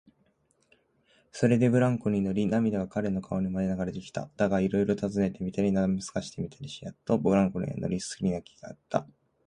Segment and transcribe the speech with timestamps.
[1.31, 4.31] それでブランコ乗りの涙が彼の顔にまで流れてきた。
[4.35, 9.07] だが、いろいろたずねてみたり、なだめすかしてみたりしてやっと、ブランコ乗りはすすり泣きしながらいった。